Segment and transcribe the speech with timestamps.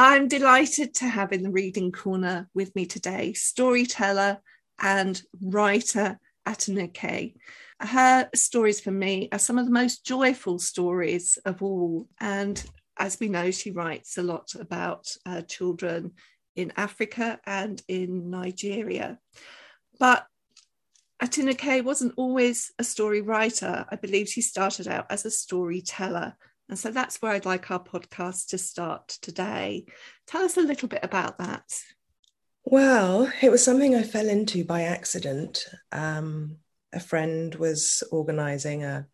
[0.00, 4.38] I'm delighted to have in the reading corner with me today storyteller
[4.80, 7.34] and writer Atinúkẹ́.
[7.80, 12.06] Her stories for me are some of the most joyful stories of all.
[12.20, 12.64] And
[12.96, 16.12] as we know, she writes a lot about uh, children
[16.54, 19.18] in Africa and in Nigeria.
[19.98, 20.24] But
[21.20, 23.84] Atinúkẹ́ wasn't always a story writer.
[23.90, 26.36] I believe she started out as a storyteller
[26.68, 29.86] and so that's where I'd like our podcast to start today.
[30.26, 31.64] Tell us a little bit about that.
[32.64, 35.64] Well, it was something I fell into by accident.
[35.92, 36.58] Um,
[36.92, 39.06] a friend was organizing a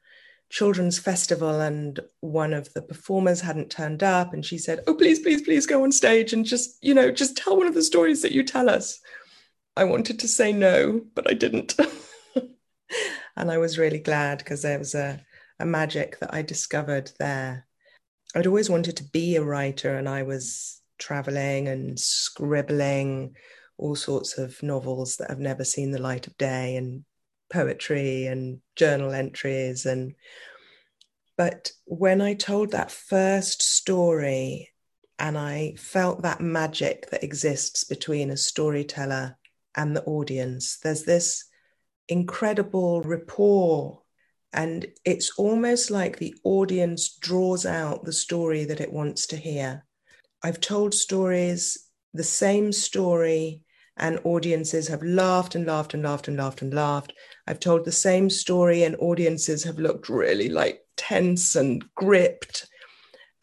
[0.50, 4.34] children's festival, and one of the performers hadn't turned up.
[4.34, 7.36] And she said, Oh, please, please, please go on stage and just, you know, just
[7.36, 9.00] tell one of the stories that you tell us.
[9.76, 11.76] I wanted to say no, but I didn't.
[13.36, 15.20] and I was really glad because there was a
[15.58, 17.66] a magic that I discovered there.
[18.34, 23.34] I'd always wanted to be a writer, and I was traveling and scribbling
[23.76, 27.04] all sorts of novels that have never seen the light of day and
[27.50, 30.14] poetry and journal entries and
[31.36, 34.70] but when i told that first story
[35.18, 39.36] and i felt that magic that exists between a storyteller
[39.76, 41.44] and the audience there's this
[42.08, 44.02] incredible rapport
[44.54, 49.84] and it's almost like the audience draws out the story that it wants to hear.
[50.42, 53.62] I've told stories, the same story,
[53.96, 57.12] and audiences have laughed and laughed and laughed and laughed and laughed.
[57.46, 62.66] I've told the same story, and audiences have looked really like tense and gripped.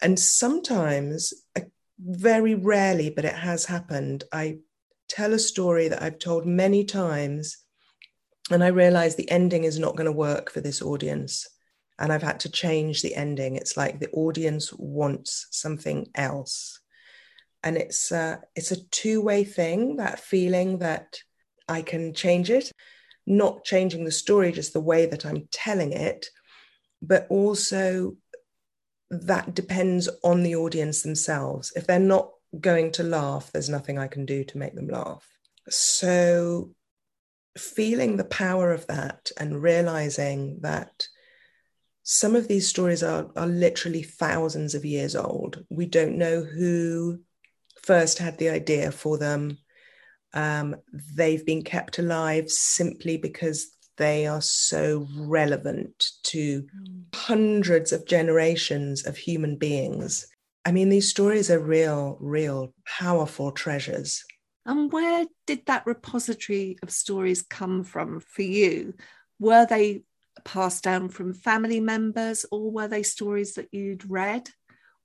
[0.02, 1.62] And sometimes, uh,
[2.00, 4.60] very rarely, but it has happened, I
[5.10, 7.58] tell a story that I've told many times
[8.54, 11.48] and I realized the ending is not going to work for this audience.
[12.00, 13.56] And I've had to change the ending.
[13.56, 16.80] It's like the audience wants something else.
[17.64, 21.20] And it's uh, it's a two-way thing, that feeling that
[21.68, 22.72] I can change it,
[23.28, 26.28] not changing the story, just the way that I'm telling it,
[27.02, 28.16] but also
[29.12, 31.72] that depends on the audience themselves.
[31.76, 35.28] If they're not going to laugh, there's nothing I can do to make them laugh.
[35.70, 36.74] So
[37.58, 41.08] feeling the power of that and realizing that
[42.04, 45.64] some of these stories are, are literally thousands of years old.
[45.70, 47.20] We don't know who
[47.84, 49.58] first had the idea for them.
[50.34, 50.76] Um,
[51.16, 56.66] they've been kept alive simply because they are so relevant to
[57.14, 60.28] hundreds of generations of human beings.
[60.66, 64.24] I mean, these stories are real, real, powerful treasures.
[64.66, 68.94] And where did that repository of stories come from for you?
[69.40, 70.04] Were they
[70.46, 74.50] passed down from family members or were they stories that you'd read?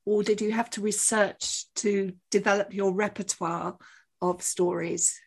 [0.05, 3.77] Or did you have to research to develop your repertoire
[4.23, 5.19] of stories?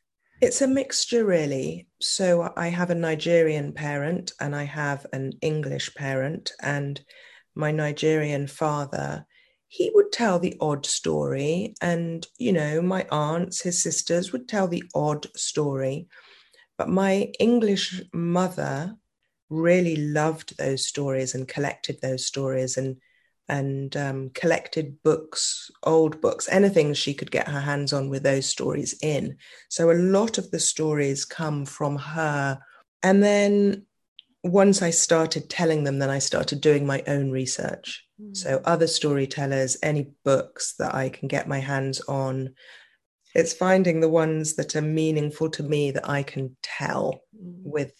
[0.41, 1.87] It's a mixture, really.
[1.99, 7.01] So I have a Nigerian parent and I have an English parent, and
[7.55, 9.25] my Nigerian father
[9.69, 11.75] he would tell the odd story.
[11.79, 16.07] And, you know, my aunts, his sisters would tell the odd story.
[16.77, 18.95] But my English mother
[19.49, 22.97] really loved those stories and collected those stories and
[23.47, 28.47] and um, collected books, old books, anything she could get her hands on with those
[28.47, 29.37] stories in.
[29.69, 32.59] So a lot of the stories come from her.
[33.01, 33.87] And then
[34.43, 38.05] once I started telling them, then I started doing my own research.
[38.21, 38.35] Mm.
[38.35, 42.55] So, other storytellers, any books that I can get my hands on.
[43.35, 47.61] It's finding the ones that are meaningful to me that I can tell mm.
[47.63, 47.93] with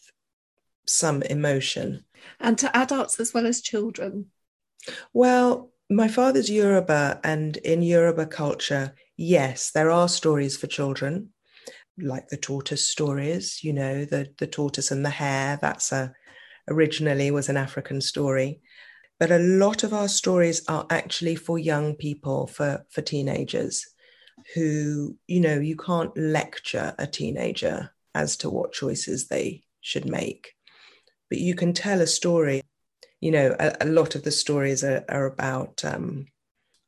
[0.86, 2.04] some emotion.
[2.40, 4.28] And to adults as well as children?
[5.14, 11.30] Well, my father's Yoruba, and in Yoruba culture, yes, there are stories for children,
[11.98, 15.58] like the tortoise stories, you know, the, the tortoise and the hare.
[15.62, 16.14] That's a
[16.70, 18.62] originally was an African story.
[19.20, 23.86] But a lot of our stories are actually for young people, for, for teenagers
[24.56, 30.54] who, you know, you can't lecture a teenager as to what choices they should make.
[31.30, 32.62] But you can tell a story.
[33.20, 36.28] You know, a, a lot of the stories are, are about, um,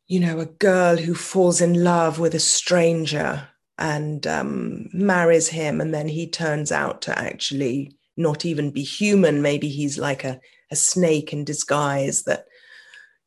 [0.08, 5.82] you know, a girl who falls in love with a stranger and um, marries him,
[5.82, 9.42] and then he turns out to actually not even be human.
[9.42, 10.40] Maybe he's like a,
[10.72, 12.46] a snake in disguise that,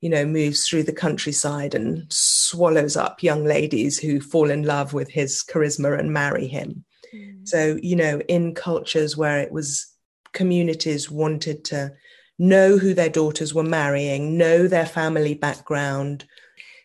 [0.00, 4.92] you know, moves through the countryside and swallows up young ladies who fall in love
[4.92, 6.84] with his charisma and marry him.
[7.14, 7.46] Mm.
[7.46, 9.86] So, you know, in cultures where it was
[10.32, 11.92] communities wanted to
[12.38, 16.24] know who their daughters were marrying, know their family background,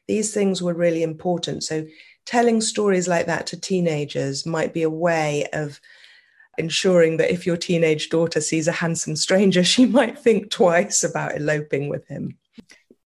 [0.07, 1.63] these things were really important.
[1.63, 1.85] So
[2.25, 5.79] telling stories like that to teenagers might be a way of
[6.59, 11.35] ensuring that if your teenage daughter sees a handsome stranger, she might think twice about
[11.35, 12.37] eloping with him.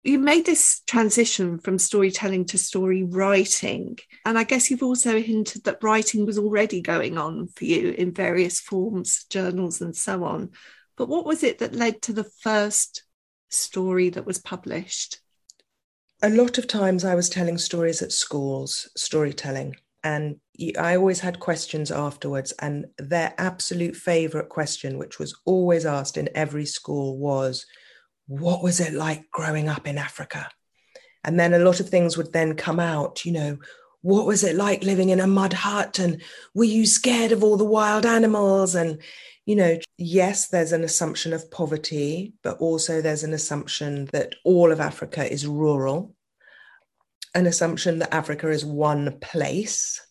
[0.03, 3.97] You made this transition from storytelling to story writing.
[4.25, 8.13] And I guess you've also hinted that writing was already going on for you in
[8.13, 10.49] various forms, journals, and so on.
[10.97, 13.03] But what was it that led to the first
[13.49, 15.19] story that was published?
[16.21, 20.37] A lot of times I was telling stories at schools, storytelling, and
[20.79, 22.51] I always had questions afterwards.
[22.59, 27.65] And their absolute favorite question, which was always asked in every school, was,
[28.27, 30.49] What was it like growing up in Africa?
[31.23, 33.57] And then a lot of things would then come out, you know,
[34.01, 35.97] what was it like living in a mud hut?
[35.97, 36.21] And
[36.53, 38.75] were you scared of all the wild animals?
[38.75, 39.01] And,
[39.45, 44.73] you know, yes, there's an assumption of poverty, but also there's an assumption that all
[44.73, 46.13] of Africa is rural,
[47.33, 50.01] an assumption that Africa is one place.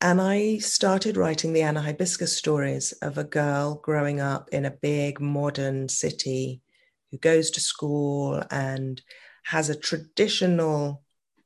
[0.00, 4.70] And I started writing the Anna Hibiscus stories of a girl growing up in a
[4.70, 6.62] big modern city
[7.10, 9.02] who goes to school and
[9.46, 11.02] has a traditional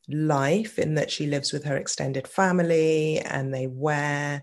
[0.07, 4.43] life in that she lives with her extended family and they wear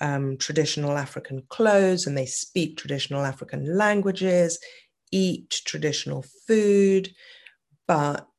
[0.00, 4.60] um, traditional African clothes and they speak traditional African languages,
[5.10, 7.10] eat traditional food,
[7.88, 8.29] but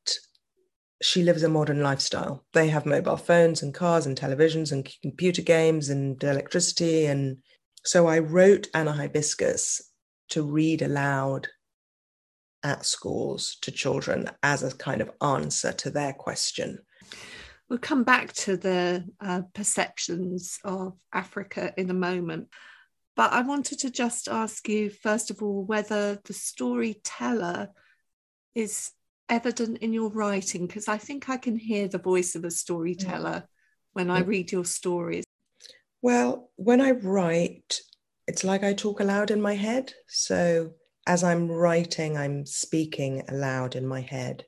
[1.02, 2.44] she lives a modern lifestyle.
[2.52, 7.06] They have mobile phones and cars and televisions and computer games and electricity.
[7.06, 7.38] And
[7.84, 9.82] so I wrote Anna Hibiscus
[10.30, 11.48] to read aloud
[12.62, 16.78] at schools to children as a kind of answer to their question.
[17.68, 22.48] We'll come back to the uh, perceptions of Africa in a moment.
[23.16, 27.70] But I wanted to just ask you, first of all, whether the storyteller
[28.54, 28.92] is
[29.28, 33.46] evident in your writing, because I think I can hear the voice of a storyteller
[33.92, 35.24] when I read your stories.
[36.00, 37.80] Well, when I write,
[38.26, 39.92] it's like I talk aloud in my head.
[40.08, 40.72] So
[41.06, 44.44] as I'm writing, I'm speaking aloud in my head.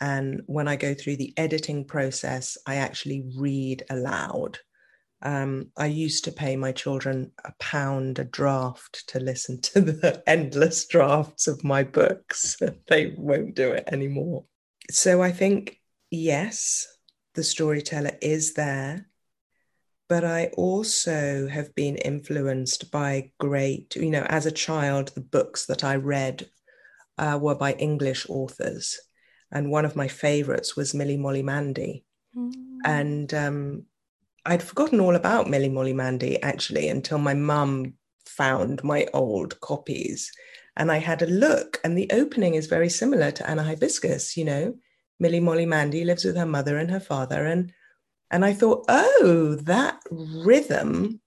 [0.00, 4.58] And when I go through the editing process, I actually read aloud.
[5.22, 10.22] Um, I used to pay my children a pound a draft to listen to the
[10.26, 12.56] endless drafts of my books.
[12.88, 14.44] they won't do it anymore.
[14.90, 15.80] So I think,
[16.10, 16.86] yes,
[17.34, 19.06] the storyteller is there
[20.08, 25.66] but I also have been influenced by great, you know, as a child, the books
[25.66, 26.48] that I read
[27.18, 29.00] uh, were by English authors.
[29.50, 32.04] And one of my favorites was Milly Molly Mandy.
[32.36, 32.52] Mm.
[32.84, 33.86] And um,
[34.46, 37.94] I'd forgotten all about Milly Molly Mandy actually until my mum
[38.24, 40.30] found my old copies.
[40.76, 44.44] And I had a look, and the opening is very similar to Anna Hibiscus, you
[44.44, 44.74] know.
[45.18, 47.72] Milly Molly Mandy lives with her mother and her father, and
[48.30, 51.20] and I thought, oh, that rhythm,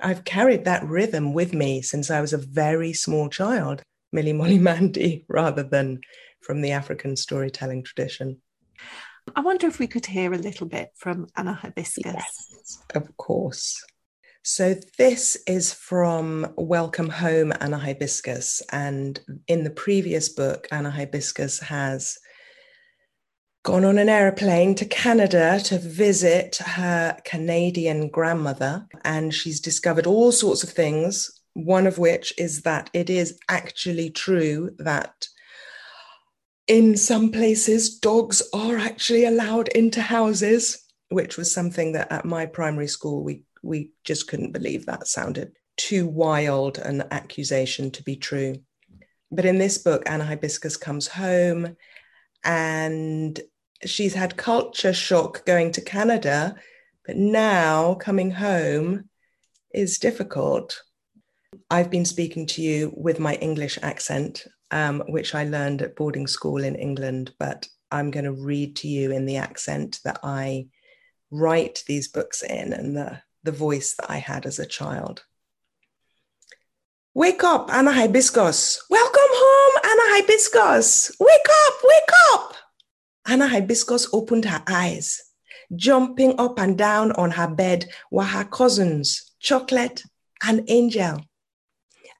[0.00, 4.58] I've carried that rhythm with me since I was a very small child, Milly Molly
[4.70, 6.00] Mandy, rather than
[6.40, 8.40] from the African storytelling tradition.
[9.36, 12.04] I wonder if we could hear a little bit from Anna Hibiscus.
[12.04, 13.82] Yes, of course.
[14.42, 18.62] So, this is from Welcome Home, Anna Hibiscus.
[18.72, 22.18] And in the previous book, Anna Hibiscus has
[23.62, 30.32] gone on an aeroplane to Canada to visit her Canadian grandmother, and she's discovered all
[30.32, 31.30] sorts of things.
[31.52, 35.28] One of which is that it is actually true that
[36.70, 42.46] in some places dogs are actually allowed into houses, which was something that at my
[42.46, 48.14] primary school we we just couldn't believe that sounded too wild an accusation to be
[48.14, 48.54] true.
[49.32, 51.76] But in this book, Anna Hibiscus comes home
[52.44, 53.40] and
[53.84, 56.54] she's had culture shock going to Canada,
[57.04, 59.08] but now coming home
[59.74, 60.80] is difficult.
[61.68, 66.26] I've been speaking to you with my English accent, um, which I learned at boarding
[66.26, 70.68] school in England, but I'm going to read to you in the accent that I
[71.30, 75.24] write these books in and the, the voice that I had as a child.
[77.14, 78.84] Wake up, Anna Hibiscus.
[78.88, 81.16] Welcome home, Anna Hibiscus.
[81.18, 82.54] Wake up, wake up.
[83.26, 85.20] Anna Hibiscus opened her eyes.
[85.74, 90.04] Jumping up and down on her bed were her cousins, Chocolate
[90.42, 91.20] and Angel.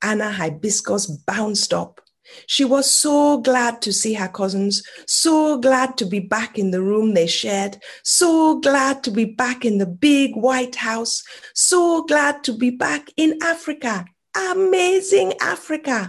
[0.03, 2.01] Anna Hibiscus bounced up.
[2.47, 6.83] She was so glad to see her cousins, so glad to be back in the
[6.83, 11.23] room they shared, so glad to be back in the big white house,
[11.55, 14.05] so glad to be back in Africa.
[14.37, 16.09] Amazing Africa.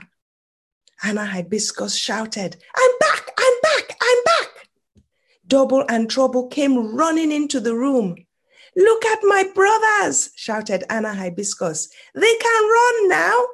[1.03, 4.49] Anna Hibiscus shouted, I'm back, I'm back, I'm back.
[5.47, 8.15] Double and Trouble came running into the room.
[8.75, 11.89] Look at my brothers, shouted Anna Hibiscus.
[12.15, 13.45] They can run now.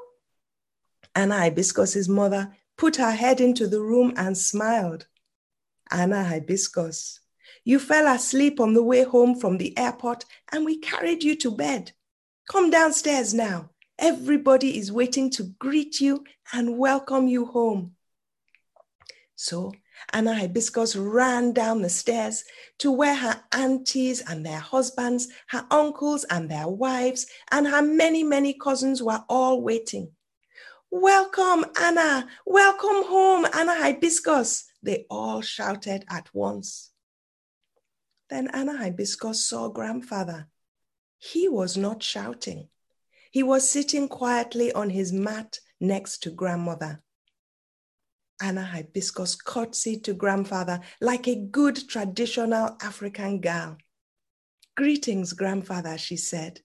[1.17, 5.07] Anna Hibiscus's mother put her head into the room and smiled.
[5.89, 7.21] Anna Hibiscus,
[7.63, 11.50] you fell asleep on the way home from the airport and we carried you to
[11.50, 11.91] bed.
[12.51, 13.71] Come downstairs now.
[13.97, 17.95] Everybody is waiting to greet you and welcome you home.
[19.36, 19.74] So
[20.13, 22.43] Anna Hibiscus ran down the stairs
[22.77, 28.24] to where her aunties and their husbands, her uncles and their wives, and her many,
[28.24, 30.12] many cousins were all waiting.
[30.89, 32.27] Welcome, Anna.
[32.46, 34.65] Welcome home, Anna Hibiscus.
[34.82, 36.91] They all shouted at once.
[38.29, 40.48] Then Anna Hibiscus saw grandfather.
[41.17, 42.70] He was not shouting.
[43.32, 47.01] He was sitting quietly on his mat next to grandmother.
[48.41, 53.77] Anna Hibiscus curtsied to grandfather like a good traditional African girl.
[54.75, 56.62] Greetings, grandfather, she said.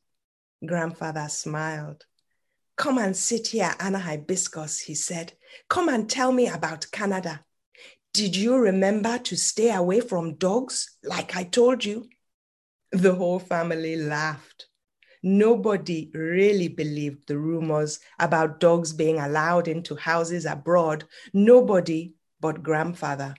[0.64, 2.04] Grandfather smiled.
[2.76, 5.32] Come and sit here, Anna Hibiscus, he said.
[5.68, 7.44] Come and tell me about Canada.
[8.12, 12.08] Did you remember to stay away from dogs like I told you?
[12.90, 14.66] The whole family laughed
[15.22, 21.04] nobody really believed the rumors about dogs being allowed into houses abroad.
[21.32, 23.34] Nobody but grandfather.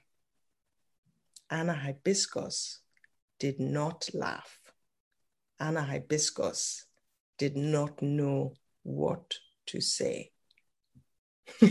[1.50, 2.80] Anna Hibiscus
[3.40, 4.58] did not laugh.
[5.60, 6.86] Anna Hibiscus
[7.38, 9.36] did not know what
[9.68, 10.32] to say.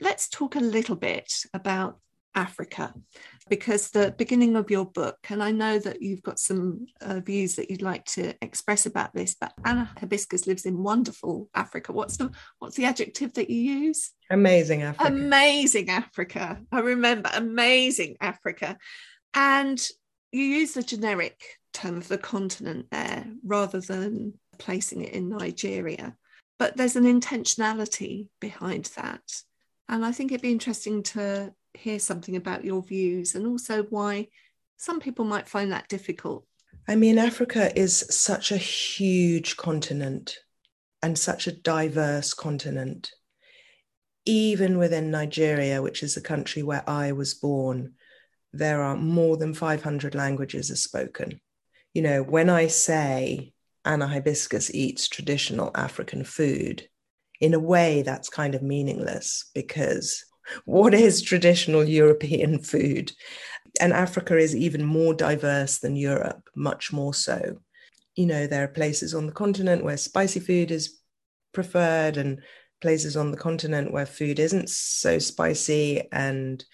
[0.00, 1.98] Let's talk a little bit about
[2.36, 2.92] Africa
[3.48, 7.56] because the beginning of your book, and I know that you've got some uh, views
[7.56, 11.92] that you'd like to express about this, but Anna Hibiscus lives in wonderful Africa.
[11.92, 14.12] What's the what's the adjective that you use?
[14.30, 15.08] Amazing Africa.
[15.08, 16.60] Amazing Africa.
[16.70, 18.76] I remember amazing Africa,
[19.34, 19.84] and
[20.30, 21.40] you use the generic
[21.72, 26.16] term of the continent there rather than placing it in Nigeria.
[26.58, 29.22] But there's an intentionality behind that.
[29.88, 34.28] And I think it'd be interesting to hear something about your views and also why
[34.76, 36.46] some people might find that difficult.
[36.88, 40.38] I mean, Africa is such a huge continent
[41.02, 43.10] and such a diverse continent.
[44.24, 47.94] Even within Nigeria, which is the country where I was born,
[48.52, 51.40] there are more than 500 languages are spoken.
[51.94, 53.52] You know, when I say
[53.86, 56.88] Anna Hibiscus eats traditional African food,
[57.40, 60.24] in a way that's kind of meaningless because
[60.64, 63.12] what is traditional European food?
[63.80, 67.58] And Africa is even more diverse than Europe, much more so.
[68.14, 70.98] You know, there are places on the continent where spicy food is
[71.52, 72.40] preferred, and
[72.80, 76.64] places on the continent where food isn't so spicy, and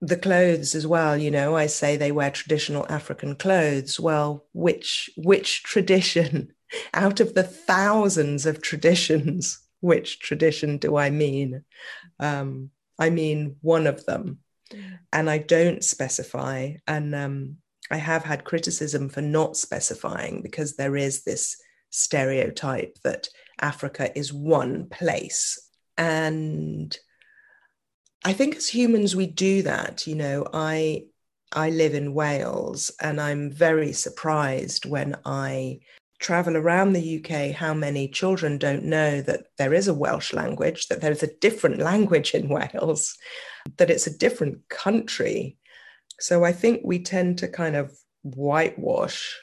[0.00, 5.10] the clothes as well you know i say they wear traditional african clothes well which
[5.16, 6.52] which tradition
[6.94, 11.64] out of the thousands of traditions which tradition do i mean
[12.20, 14.38] um, I mean one of them.
[15.12, 16.74] And I don't specify.
[16.86, 17.56] And um,
[17.90, 21.56] I have had criticism for not specifying because there is this
[21.90, 23.28] stereotype that
[23.60, 25.58] Africa is one place.
[25.96, 26.96] And
[28.24, 30.06] I think as humans, we do that.
[30.06, 31.04] You know, I
[31.52, 35.80] I live in Wales and I'm very surprised when I
[36.18, 40.88] travel around the UK, how many children don't know that there is a Welsh language,
[40.88, 43.16] that there's a different language in Wales,
[43.76, 45.56] that it's a different country.
[46.20, 49.38] So I think we tend to kind of whitewash,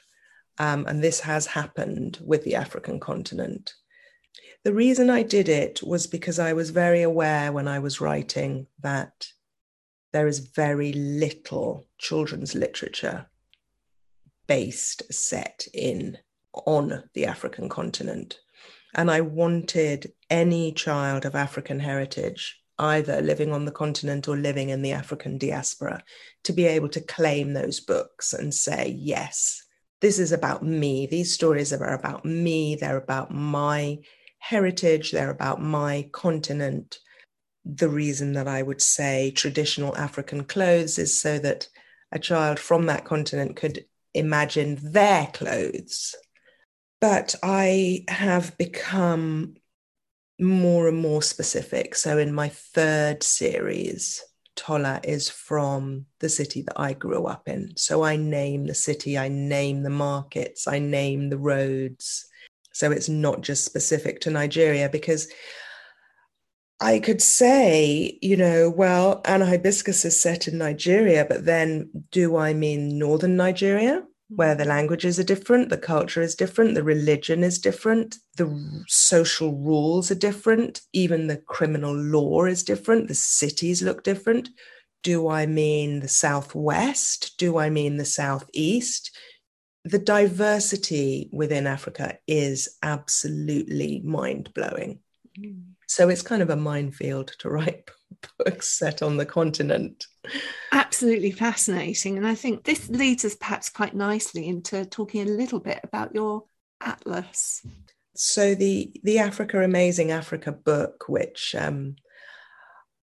[0.58, 3.72] um, and this has happened with the African continent.
[4.66, 8.66] The reason I did it was because I was very aware when I was writing
[8.80, 9.28] that
[10.12, 13.26] there is very little children's literature
[14.48, 16.18] based set in
[16.52, 18.40] on the African continent.
[18.92, 24.70] And I wanted any child of African heritage, either living on the continent or living
[24.70, 26.02] in the African diaspora,
[26.42, 29.62] to be able to claim those books and say, yes,
[30.00, 31.06] this is about me.
[31.06, 32.74] These stories are about me.
[32.74, 34.00] They're about my
[34.48, 35.10] heritage.
[35.10, 36.98] They're about my continent.
[37.64, 41.68] The reason that I would say traditional African clothes is so that
[42.12, 43.84] a child from that continent could
[44.14, 46.14] imagine their clothes
[47.00, 49.56] but I have become
[50.40, 51.94] more and more specific.
[51.94, 54.22] So in my third series,
[54.54, 57.76] Tola is from the city that I grew up in.
[57.76, 62.26] So I name the city, I name the markets, I name the roads.
[62.76, 65.28] So it's not just specific to Nigeria because
[66.78, 72.36] I could say, you know, well, Anna Hibiscus is set in Nigeria, but then do
[72.36, 77.42] I mean northern Nigeria, where the languages are different, the culture is different, the religion
[77.42, 83.80] is different, the social rules are different, even the criminal law is different, the cities
[83.82, 84.50] look different?
[85.02, 87.38] Do I mean the Southwest?
[87.38, 89.16] Do I mean the Southeast?
[89.86, 94.98] The diversity within Africa is absolutely mind blowing.
[95.38, 95.62] Mm.
[95.86, 97.88] So it's kind of a minefield to write
[98.38, 100.04] books set on the continent.
[100.72, 102.16] Absolutely fascinating.
[102.16, 106.14] And I think this leads us perhaps quite nicely into talking a little bit about
[106.14, 106.44] your
[106.80, 107.64] atlas.
[108.16, 111.94] So the the Africa Amazing Africa book, which um,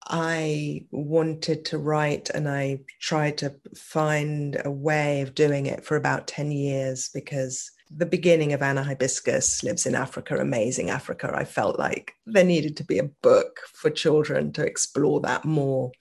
[0.09, 5.97] I wanted to write and I tried to find a way of doing it for
[5.97, 11.31] about 10 years because the beginning of Anna Hibiscus lives in Africa, amazing Africa.
[11.35, 15.93] I felt like there needed to be a book for children to explore that more.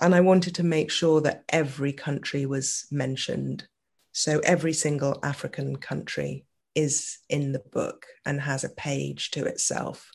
[0.00, 3.66] And I wanted to make sure that every country was mentioned.
[4.12, 10.10] So every single African country is in the book and has a page to itself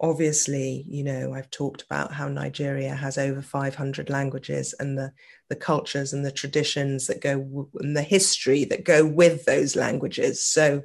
[0.00, 5.12] obviously, you know, I've talked about how Nigeria has over 500 languages and the,
[5.48, 10.46] the cultures and the traditions that go and the history that go with those languages.
[10.46, 10.82] So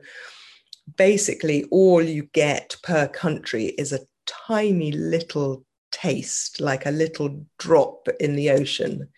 [0.97, 8.07] basically, all you get per country is a tiny little taste, like a little drop
[8.19, 9.09] in the ocean.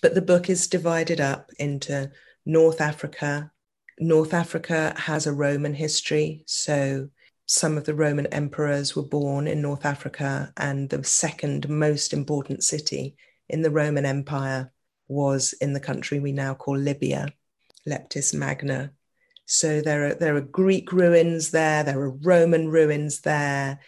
[0.00, 2.10] But the book is divided up into
[2.46, 3.50] North Africa.
[3.98, 6.44] North Africa has a Roman history.
[6.46, 7.08] So
[7.52, 12.64] some of the Roman emperors were born in North Africa, and the second most important
[12.64, 13.14] city
[13.50, 14.72] in the Roman Empire
[15.06, 17.28] was in the country we now call Libya,
[17.86, 18.92] Leptis Magna.
[19.44, 23.80] So there are there are Greek ruins there, there are Roman ruins there.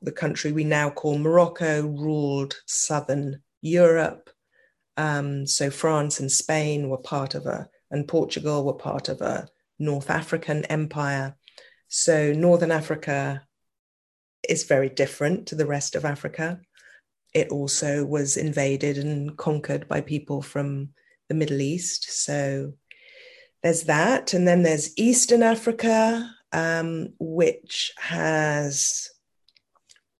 [0.00, 4.30] The country we now call Morocco ruled southern Europe.
[4.96, 9.48] Um, so France and Spain were part of a, and Portugal were part of a
[9.78, 11.36] North African empire.
[11.94, 13.46] So, Northern Africa
[14.48, 16.58] is very different to the rest of Africa.
[17.34, 20.94] It also was invaded and conquered by people from
[21.28, 22.10] the Middle East.
[22.10, 22.72] So,
[23.62, 24.32] there's that.
[24.32, 29.10] And then there's Eastern Africa, um, which has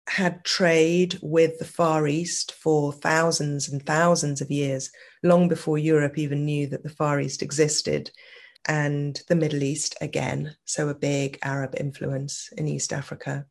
[0.06, 4.90] had trade with the Far East for thousands and thousands of years,
[5.22, 8.10] long before Europe even knew that the Far East existed
[8.66, 10.56] and the Middle East again.
[10.64, 13.46] So, a big Arab influence in East Africa.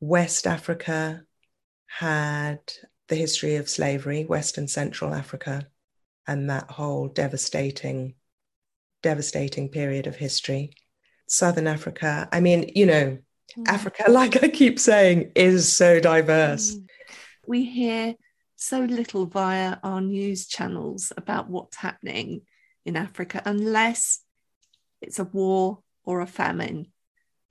[0.00, 1.22] West Africa
[1.86, 2.60] had
[3.08, 5.66] the history of slavery, West and Central Africa,
[6.26, 8.14] and that whole devastating,
[9.02, 10.72] devastating period of history.
[11.28, 13.18] Southern Africa, I mean, you know,
[13.56, 13.68] mm.
[13.68, 16.74] Africa, like I keep saying, is so diverse.
[16.74, 16.86] Mm.
[17.46, 18.14] We hear
[18.56, 22.42] so little via our news channels about what's happening
[22.84, 24.20] in Africa unless
[25.04, 26.86] it's a war or a famine.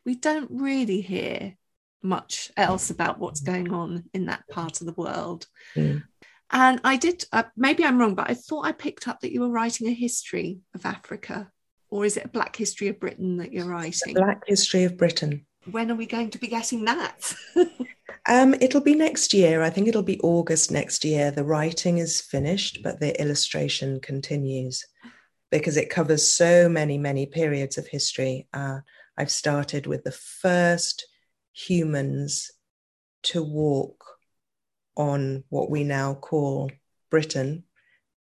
[0.06, 1.56] We don't really hear
[2.02, 5.48] much else about what's going on in that part of the world.
[5.76, 6.04] Mm.
[6.52, 9.42] And I did, uh, maybe I'm wrong, but I thought I picked up that you
[9.42, 11.50] were writing a history of Africa.
[11.89, 14.16] Or is it a Black History of Britain that you're writing?
[14.16, 15.46] Black History of Britain.
[15.72, 17.34] When are we going to be getting that?
[18.28, 19.62] um, it'll be next year.
[19.62, 21.32] I think it'll be August next year.
[21.32, 24.86] The writing is finished, but the illustration continues
[25.54, 28.48] because it covers so many, many periods of history.
[28.56, 28.80] Uh,
[29.16, 31.06] I've started with the first
[31.54, 32.50] humans
[33.22, 34.04] to walk
[34.98, 36.72] on what we now call
[37.12, 37.66] Britain,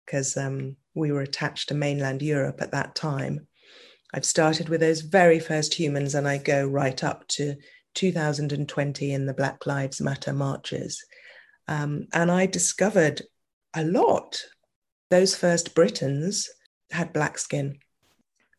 [0.06, 3.48] because um, we were attached to mainland Europe at that time.
[4.14, 7.56] I've started with those very first humans, and I go right up to
[7.96, 11.04] 2020 in the Black Lives Matter marches.
[11.68, 13.24] Um, and I discovered
[13.76, 14.44] a lot.
[15.10, 16.48] Those first Britons
[16.96, 17.80] had black skin.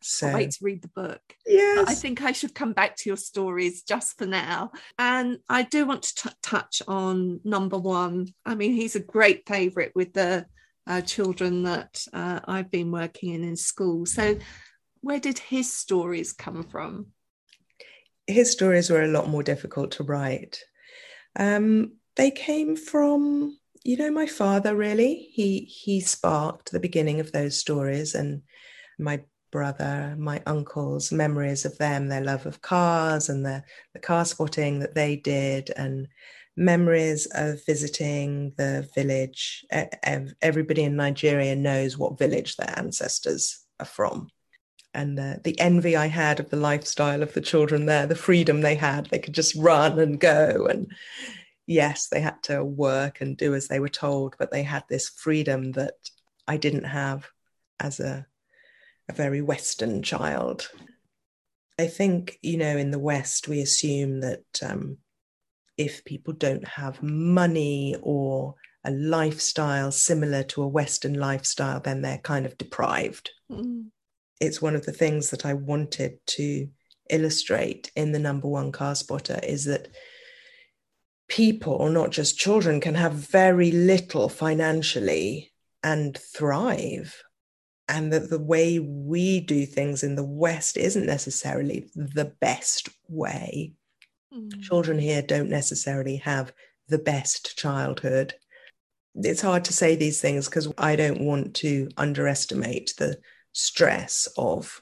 [0.01, 1.21] So I wait to read the book.
[1.45, 1.85] Yes.
[1.87, 4.71] I think I should come back to your stories just for now.
[4.97, 8.27] And I do want to t- touch on number one.
[8.45, 10.45] I mean, he's a great favourite with the
[10.85, 14.05] uh, children that uh, I've been working in in school.
[14.05, 14.37] So,
[15.01, 17.07] where did his stories come from?
[18.25, 20.59] His stories were a lot more difficult to write.
[21.37, 27.31] Um, they came from you know my father really he he sparked the beginning of
[27.31, 28.41] those stories and
[28.99, 34.25] my brother my uncles memories of them their love of cars and the, the car
[34.25, 36.05] spotting that they did and
[36.57, 39.63] memories of visiting the village.
[40.41, 44.27] Everybody in nigeria knows what village their ancestors are from.
[44.93, 48.61] And the, the envy i had of the lifestyle of the children there the freedom
[48.61, 50.91] they had they could just run and go and
[51.67, 55.09] yes, they had to work and do as they were told, but they had this
[55.09, 55.95] freedom that
[56.47, 57.27] I didn't have
[57.79, 58.25] as a,
[59.09, 60.69] a very Western child.
[61.77, 64.97] I think, you know, in the West, we assume that um,
[65.77, 72.17] if people don't have money or a lifestyle similar to a Western lifestyle, then they're
[72.19, 73.29] kind of deprived.
[73.51, 73.87] Mm.
[74.39, 76.67] It's one of the things that I wanted to
[77.09, 79.89] illustrate in the number one car spotter is that
[81.27, 85.51] people, not just children, can have very little financially
[85.83, 87.23] and thrive.
[87.89, 93.73] And that the way we do things in the West isn't necessarily the best way.
[94.33, 94.61] Mm.
[94.61, 96.51] Children here don't necessarily have
[96.89, 98.33] the best childhood.
[99.15, 103.19] It's hard to say these things because I don't want to underestimate the
[103.53, 104.81] stress of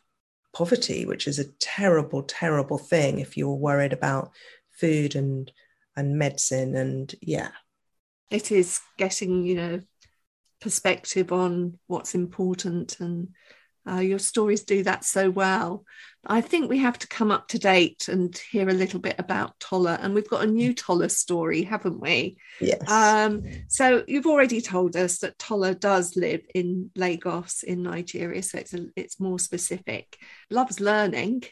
[0.54, 4.32] poverty, which is a terrible, terrible thing if you're worried about
[4.72, 5.52] food and
[5.96, 7.52] and medicine and yeah.
[8.32, 9.80] It is getting, you know,
[10.60, 13.30] perspective on what's important and
[13.88, 15.86] uh, your stories do that so well.
[16.26, 19.60] I think we have to come up to date and hear a little bit about
[19.60, 20.00] Tola.
[20.02, 22.38] And we've got a new Tola story, haven't we?
[22.60, 22.90] Yes.
[22.90, 28.42] Um, so you've already told us that Tola does live in Lagos in Nigeria.
[28.42, 30.18] So it's, a, it's more specific.
[30.50, 31.44] Loves learning.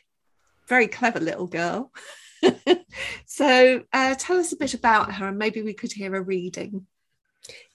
[0.67, 1.91] Very clever little girl.
[3.25, 6.87] so uh, tell us a bit about her and maybe we could hear a reading.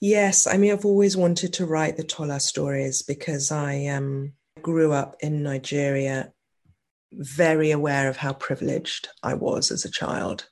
[0.01, 4.91] Yes, I mean, I've always wanted to write the Tola stories because I um, grew
[4.91, 6.33] up in Nigeria
[7.11, 10.47] very aware of how privileged I was as a child.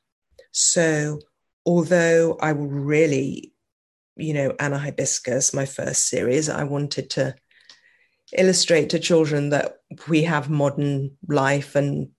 [0.51, 1.19] So,
[1.65, 3.53] although I really,
[4.15, 7.35] you know, Anna Hibiscus, my first series, I wanted to
[8.35, 9.77] illustrate to children that
[10.07, 12.09] we have modern life and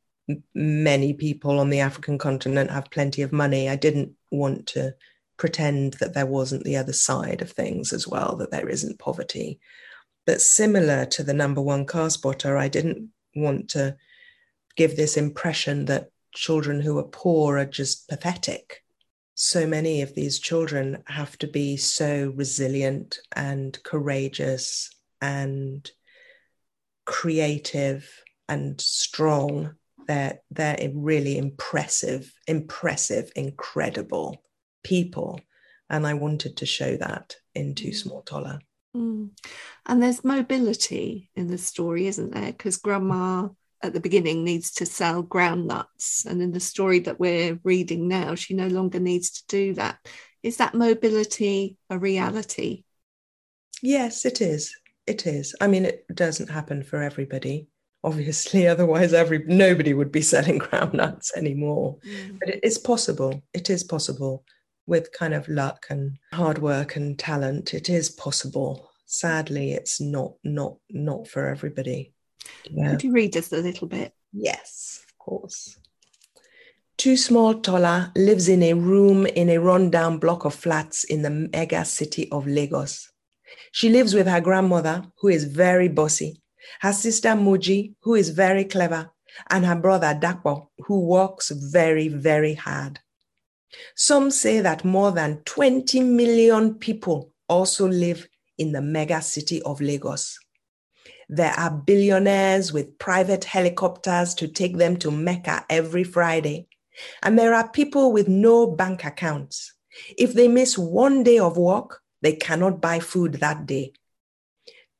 [0.54, 3.68] many people on the African continent have plenty of money.
[3.68, 4.94] I didn't want to
[5.36, 9.60] pretend that there wasn't the other side of things as well, that there isn't poverty.
[10.26, 13.96] But similar to the number one car spotter, I didn't want to
[14.76, 18.84] give this impression that children who are poor are just pathetic.
[19.34, 25.88] So many of these children have to be so resilient and courageous and
[27.04, 29.76] creative and strong.
[30.08, 34.42] They're, they're really impressive, impressive, incredible
[34.82, 35.40] people.
[35.88, 38.58] And I wanted to show that in Too Small Tola.
[38.96, 39.30] Mm.
[39.86, 42.52] And there's mobility in the story, isn't there?
[42.52, 43.48] Because grandma
[43.82, 46.26] at the beginning needs to sell groundnuts.
[46.26, 49.98] And in the story that we're reading now, she no longer needs to do that.
[50.42, 52.84] Is that mobility a reality?
[53.82, 54.74] Yes, it is.
[55.06, 55.54] It is.
[55.60, 57.68] I mean, it doesn't happen for everybody,
[58.04, 58.66] obviously.
[58.66, 61.98] Otherwise, every nobody would be selling groundnuts anymore.
[62.06, 62.38] Mm.
[62.40, 63.42] But it is possible.
[63.52, 64.44] It is possible
[64.88, 68.90] with kind of luck and hard work and talent, it is possible.
[69.04, 72.14] Sadly, it's not not not for everybody.
[72.70, 72.90] Yeah.
[72.90, 74.12] Could you read us a little bit?
[74.32, 75.78] Yes, of course.
[76.96, 81.30] Too Small Tola lives in a room in a rundown block of flats in the
[81.30, 83.12] mega city of Lagos.
[83.70, 86.40] She lives with her grandmother, who is very bossy,
[86.80, 89.10] her sister Moji, who is very clever,
[89.50, 93.00] and her brother Dapo, who works very, very hard.
[93.94, 99.80] Some say that more than 20 million people also live in the mega city of
[99.80, 100.38] Lagos.
[101.28, 106.68] There are billionaires with private helicopters to take them to Mecca every Friday.
[107.22, 109.74] And there are people with no bank accounts.
[110.16, 113.92] If they miss one day of work, they cannot buy food that day.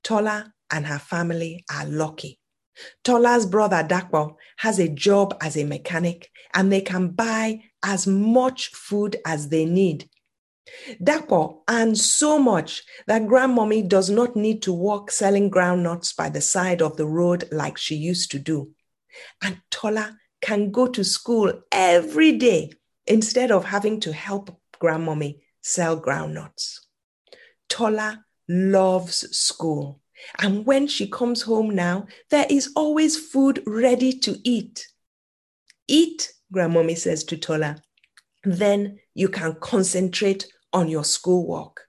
[0.04, 2.38] Tola and her family are lucky.
[3.04, 8.68] Tola's brother Dapo has a job as a mechanic and they can buy as much
[8.68, 10.08] food as they need.
[11.02, 16.40] Dapo earns so much that grandmommy does not need to walk selling groundnuts by the
[16.40, 18.70] side of the road like she used to do.
[19.42, 22.72] And Tola can go to school every day
[23.06, 26.80] instead of having to help grandmommy sell groundnuts.
[27.68, 30.00] Tola loves school.
[30.38, 34.86] And when she comes home now, there is always food ready to eat.
[35.86, 37.82] Eat grandmommy says to Tola,
[38.44, 41.88] then you can concentrate on your schoolwork.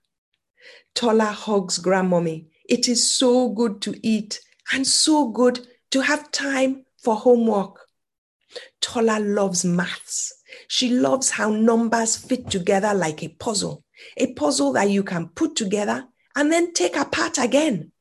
[0.94, 2.46] Tola hugs grandmommy.
[2.68, 4.40] It is so good to eat
[4.72, 7.80] and so good to have time for homework.
[8.80, 10.32] Tola loves maths.
[10.68, 13.84] She loves how numbers fit together like a puzzle,
[14.16, 17.92] a puzzle that you can put together and then take apart again.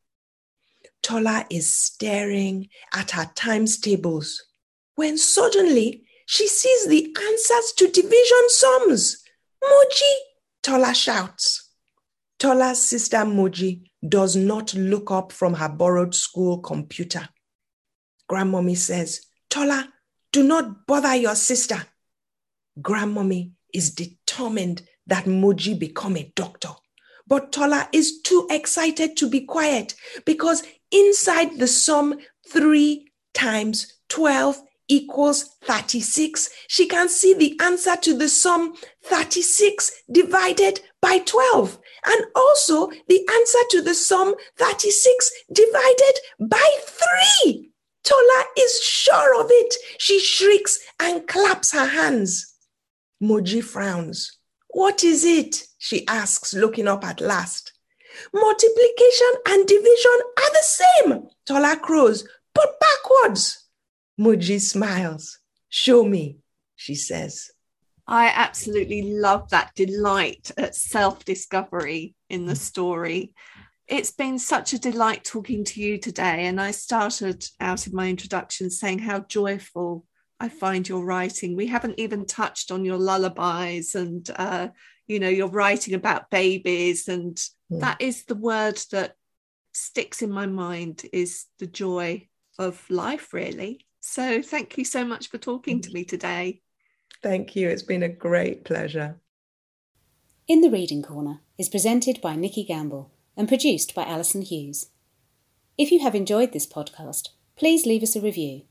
[1.01, 4.43] Tola is staring at her times tables
[4.95, 9.23] when suddenly she sees the answers to division sums.
[9.63, 10.13] Moji,
[10.61, 11.73] Tola shouts.
[12.37, 17.27] Tola's sister Moji does not look up from her borrowed school computer.
[18.29, 19.91] Grandmommy says, Tola,
[20.31, 21.81] do not bother your sister.
[22.79, 26.69] Grandmommy is determined that Moji become a doctor.
[27.29, 29.93] But Tola is too excited to be quiet
[30.25, 38.17] because inside the sum 3 times 12 equals 36, she can see the answer to
[38.17, 46.13] the sum 36 divided by 12, and also the answer to the sum 36 divided
[46.39, 46.77] by
[47.43, 47.71] 3.
[48.03, 49.75] Tola is sure of it.
[49.99, 52.55] She shrieks and claps her hands.
[53.21, 54.39] Moji frowns.
[54.69, 55.68] What is it?
[55.79, 57.71] She asks, looking up at last.
[58.33, 63.65] Multiplication and division are the same, Tola crows, but backwards.
[64.19, 65.39] Moji smiles.
[65.69, 66.39] Show me,
[66.75, 67.51] she says.
[68.05, 73.33] I absolutely love that delight at self discovery in the story.
[73.87, 76.47] It's been such a delight talking to you today.
[76.47, 80.05] And I started out in my introduction saying how joyful
[80.39, 81.55] I find your writing.
[81.55, 84.69] We haven't even touched on your lullabies and, uh,
[85.09, 87.09] you know, you're writing about babies.
[87.09, 87.35] And
[87.69, 87.81] mm.
[87.81, 89.15] that is the word that
[89.73, 93.85] sticks in my mind is the joy of life, really.
[93.99, 96.61] So thank you so much for talking to me today.
[97.21, 97.67] Thank you.
[97.67, 99.19] It's been a great pleasure.
[100.47, 104.91] In the Reading Corner is presented by Nikki Gamble and produced by Alison Hughes.
[105.77, 108.63] If you have enjoyed this podcast, please leave us a review.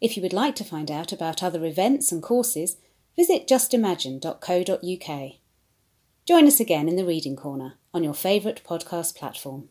[0.00, 2.76] If you would like to find out about other events and courses,
[3.16, 5.39] visit justimagine.co.uk.
[6.30, 9.68] Join us again in the Reading Corner on your favourite podcast platform.